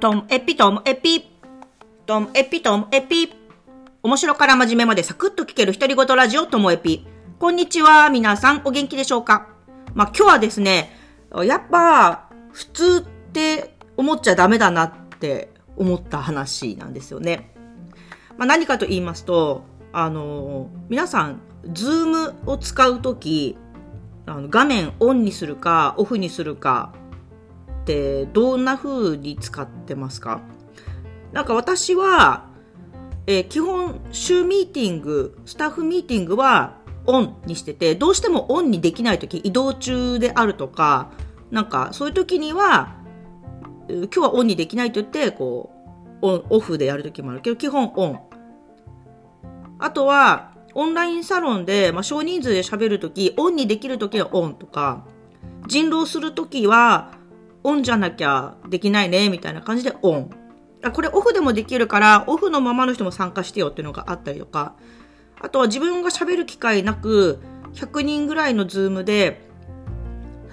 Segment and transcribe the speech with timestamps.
[0.00, 1.28] トンエピトンエピ。
[2.06, 3.34] トンエピトンエピ。
[4.04, 7.04] 面白から真面目までサクッと聞ける独り言ラジオともエピ。
[7.40, 9.48] こんにちは、皆さんお元気でしょうか？
[9.94, 10.92] まあ、今日はですね、
[11.44, 17.52] やっぱ、普通って思っちゃダメだなって思った話なんですよね。
[18.36, 21.40] まあ、何かと言いますと、あの皆さん、
[21.72, 23.58] ズームを使うとき、
[24.26, 26.92] あの画面オンにするかオフにするか
[27.88, 30.42] ってどんな風に使ってますか？
[31.32, 32.50] なんか私は、
[33.26, 41.10] えー、基本週ミーティング、スタッフミーティングはオンにしてて、どうしてもオンにできない時、移動中であるとか、
[41.50, 42.94] なんかそういう時には、
[43.88, 45.70] 今日はオンにできないと言って、こ
[46.22, 48.20] う、オン、オフでやる時もあるけど、基本オン。
[49.78, 55.06] あとは、オンラインサロンで、まあ、少人数で喋るとき、オンにできるときはオンとか、
[55.66, 57.12] 人狼するときは、
[57.68, 60.30] オンじゃなきゃできないね、みたいな感じでオン。
[60.82, 64.74] あ、これオフでもできるから、オフのままの人も参加してよっていうのがあったりとか、
[65.38, 67.40] あとは自分が喋る機会なく、
[67.74, 69.46] 100人ぐらいのズームで、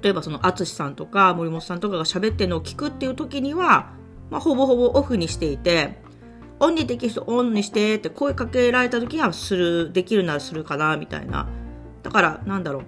[0.00, 3.92] 例えばその淳さんとか森本さんとかが喋ってるのを聞くっていう時には、
[4.30, 6.00] まあ、ほぼほぼオフにしていて、
[6.60, 11.48] オンにできる人オンにしてって声かけられた時はする、できるならするかな、みたいな。
[12.04, 12.84] だから、なんだろう。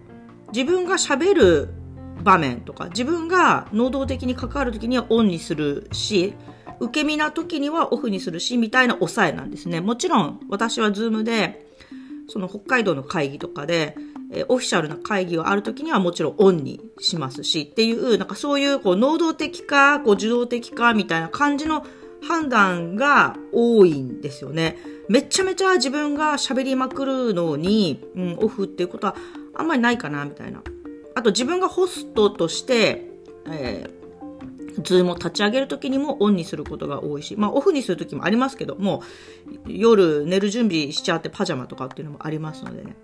[0.54, 1.81] 自分が喋る
[2.22, 6.34] 場面とか、自分が能動的に関わる時にはオンにするし、
[6.80, 9.80] 受け身な時にはオフにするし、みたいな抑えなんですね。
[9.80, 11.66] もちろん、私はズームで、
[12.28, 13.96] その北海道の会議とかで、
[14.48, 21.84] オフィシャルな会議がある時にはもちろんオンにしますしっていう、なんかそういうこう能動的か、こう受動的かみたいな感じの
[22.26, 24.78] 判断が多いんですよね。
[25.08, 29.16] めちゃめちゃ自分が喋りまくるのに、うん、オフっていうことは
[29.54, 30.62] あんまりないかな、みたいな。
[31.14, 33.06] あと自分がホストとして、
[33.46, 39.02] えー、ズームを立ち上げるときにもオンにすることが多いし、まあオフにするときもありますけども、
[39.66, 42.96] 夜寝る準備しちゃってパジャマとかっていうのもありますのでね。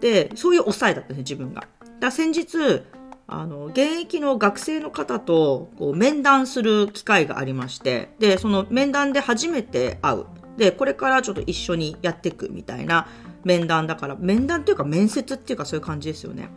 [0.00, 1.66] で、そういう抑えだったね、自分が。
[2.00, 2.82] だ先日、
[3.26, 10.24] あの、現役の学生の方とこう面談する機会がありまして、で、その面談で初めて会う。
[10.56, 13.06] で、これからちょっと一緒にやっていくみたいな
[13.44, 16.48] 面談だから、面談っていうか面接っていうかそういう感じですよね。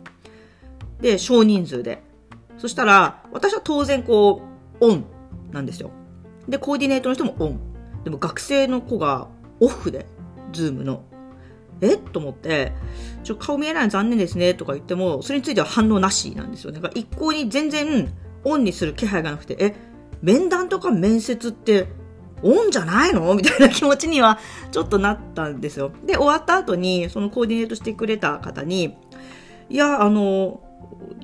[1.02, 2.02] で、少人数で。
[2.56, 4.40] そしたら、私は当然こ
[4.80, 5.04] う、オン
[5.50, 5.90] なんですよ。
[6.48, 7.60] で、コーディネートの人もオン。
[8.04, 9.28] でも学生の子が
[9.60, 10.06] オフで、
[10.52, 11.04] ズームの。
[11.80, 11.96] え？
[11.96, 12.72] と思って、
[13.24, 16.80] ちょ、顔見えないの残念ですね、とか言っても、それについては反応なしなんですよね。
[16.80, 18.12] だか一向に全然
[18.44, 19.74] オンにする気配がなくて、え、
[20.20, 21.88] 面談とか面接って
[22.42, 23.34] オンじゃないの？
[23.34, 24.38] みたいな気持ちには
[24.70, 25.90] ちょっとなったんですよ。
[26.06, 28.96] で、終わった後に、そのコーディネートしてくれた方に、
[29.68, 30.60] いや、あの、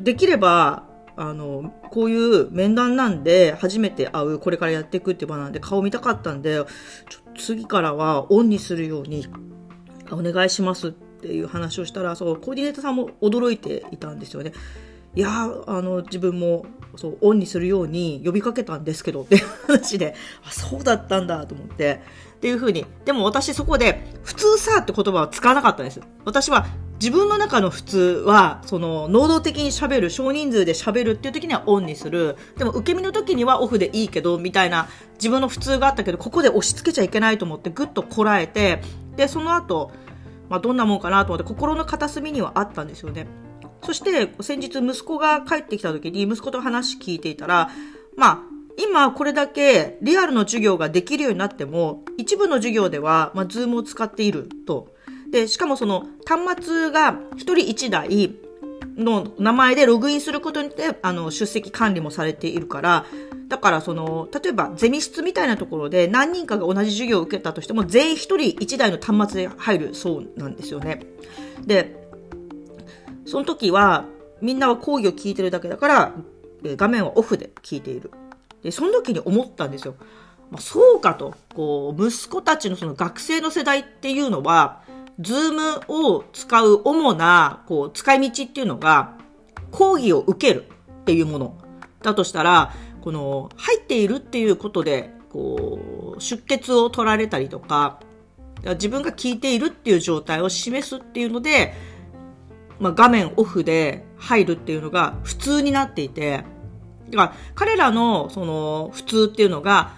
[0.00, 0.84] できれば、
[1.16, 6.64] あの、こういう面談なんで、初めて会う、これからやっていくっていう場なんで、顔見たかったんで、
[7.36, 9.26] 次からはオンにするように
[10.12, 14.52] お願いしますっていう話をしたら、そう、コーディネーターさんも驚いていたんですよね。
[15.16, 20.14] いやあの、自分も、そう、オンにするように呼びかけたんですけどっていう話で、
[20.46, 22.00] あ、そうだったんだと思って、
[22.36, 22.86] っていうふうに。
[23.04, 26.00] でも私そこで、普通さって言葉は使わなかったんです。
[26.25, 26.66] 私は
[27.00, 32.36] 自分の中の普通は、その、能動的に喋る、少人数で喋るっていう時にはオンにする。
[32.56, 38.82] でも、受け身の時にはオフでいいけど、みたいな、自分の普通があったけど、ここで押し付けちゃいけないと思って、ぐっとこらえて、
[39.16, 39.92] で、その後、
[40.48, 43.26] まあ、どんなもんかなと思って心の片隅にはあったんですよね。
[43.82, 47.70] そして先日息子が帰ってきた時に息子と話聞いていたら、
[48.16, 48.38] まあ、
[48.78, 54.97] 今これだけリアルの授業ができるようになっても、一部の授業では、まあ、ズームを使っていると。
[55.30, 58.34] で、しかもその端末が一人一台
[58.96, 63.06] の名前でログインすることによって、あの、出席管理もされているから、
[63.48, 71.00] だからその、例えばゼミ室みたいなところで何人かが同じ授業を受けたとしても全員一人一台の端末で入るそうなんですよね。
[71.64, 71.96] で、
[73.26, 74.04] その時は
[74.40, 76.12] みんなは講義を聞いてるだけだから、
[76.64, 78.10] 画面はオフで聞いている。
[78.62, 79.94] で、その時に思ったんですよ。
[80.50, 81.34] まあ、そうかと。
[81.54, 84.82] こう、息子たちのその学生の世代っていうのは、
[85.20, 89.17] ズームを使う主な、こう、使い道っていうのが、
[89.70, 90.69] 講義を受ける
[91.03, 91.59] っていうもの。
[92.03, 92.73] だとしたら、
[93.09, 98.00] この入っているっていうことでこう出血を取られたりとか
[98.62, 101.75] 自分が聞いているっていう状態を示すっていうので、
[102.81, 106.44] まあ、画面オフで入るっていうのが普通になっていて
[107.09, 109.93] だから彼らのその普通っていうのが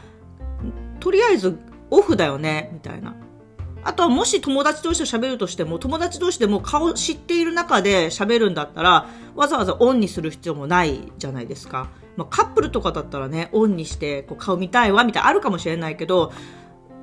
[1.00, 1.58] とりあえず
[1.90, 3.16] オフだよねみたいな。
[3.82, 11.88] あとはもし友達同士で喋るとしても、友達同士でも顔知っている中で喋るんだったら、わざわざオンにする必要もないじゃないですか。
[12.16, 16.32] まあ、カップルとかだったらね、オンにしてこう顔見たいわ、みたいなあるかもしれないけど、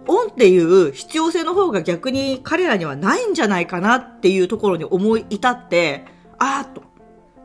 [0.07, 6.05] オンっていう必要性の方が逆に彼らにはないんじゃないかなっていうところに思い至って、
[6.37, 6.83] あーと。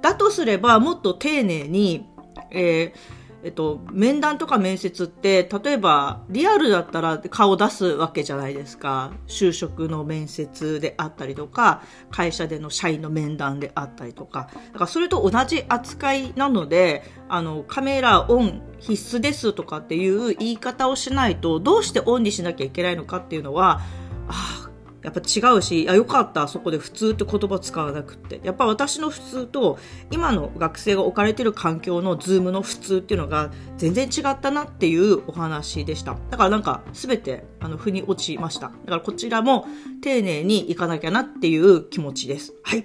[0.01, 2.07] だとすれば、もっと丁寧に、
[2.51, 9.13] えーえっと、面談とか面接って、例えば、リアルだったら顔出すわけじゃないですか。
[9.27, 14.49] 就職の面接であったりとか、会社での社員の面談であったりとか。
[14.73, 23.81] だからそれと同じ扱いなので、あの、カメラオン必須ですとかっていう言い方をしないと、どうしてオンにしなきゃいけないのかっていうのは、
[24.29, 24.62] ああ、
[25.03, 28.41] やっぱ違うし、あ、よかった、そこで普通って言葉使わなくって。
[28.45, 29.79] やっぱ私の普通と、
[30.11, 36.17] 今の学生が置かれてる環境のズームの普通っていうのが全然違ったなっていうお話でした。
[36.31, 38.69] だからなんか、すべて、あの、腑に落ちました。
[38.69, 39.67] だからこちらも
[40.03, 42.55] 丁寧に行かなきゃなっていう気持ちです。
[42.63, 42.85] はい。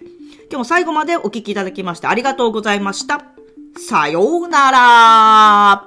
[0.50, 3.26] 今日も最後までお聞きいただきましてありがとうございました。
[3.78, 5.87] さようなら